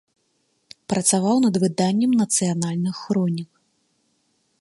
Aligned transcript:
Працаваў 0.93 1.37
над 1.45 1.55
выданнем 1.63 2.11
нацыянальных 2.21 2.95
хронік. 3.03 3.49